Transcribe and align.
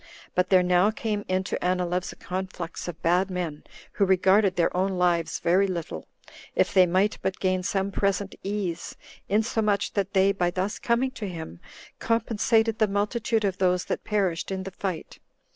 But 0.33 0.49
there 0.49 0.63
now 0.63 0.89
came 0.89 1.23
in 1.27 1.43
to 1.43 1.63
Anileus 1.63 2.11
a 2.11 2.15
conflux 2.15 2.87
of 2.87 2.99
bad 3.03 3.29
men, 3.29 3.63
who 3.91 4.03
regarded 4.05 4.55
their 4.55 4.75
own 4.75 4.93
lives 4.93 5.37
very 5.37 5.67
little, 5.67 6.07
if 6.55 6.73
they 6.73 6.87
might 6.87 7.19
but 7.21 7.39
gain 7.39 7.61
some 7.61 7.91
present 7.91 8.33
ease, 8.41 8.95
insomuch 9.29 9.93
that 9.93 10.13
they, 10.13 10.31
by 10.31 10.49
thus 10.49 10.79
coming 10.79 11.11
to 11.11 11.27
him, 11.27 11.59
compensated 11.99 12.79
the 12.79 12.87
multitude 12.87 13.45
of 13.45 13.59
those 13.59 13.85
that 13.85 14.03
perished 14.03 14.49
in 14.49 14.63
the 14.63 14.71
fight. 14.71 15.19